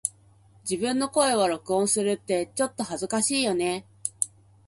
[0.67, 3.85] 自分の声を録音するってちょっと恥ずかしいよね
[4.27, 4.33] 🫣